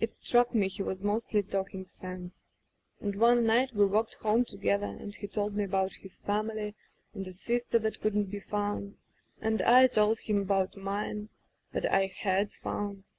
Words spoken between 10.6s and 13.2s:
mine that I had found.